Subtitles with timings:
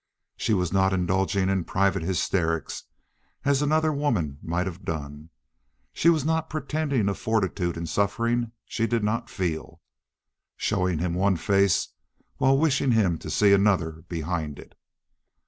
[0.35, 2.85] She was not indulging in private hysterics,
[3.45, 5.29] as another woman might have done;
[5.93, 9.79] she was not pretending a fortitude in suffering she did not feel,
[10.57, 11.89] showing him one face
[12.37, 14.73] while wishing him to see another behind it.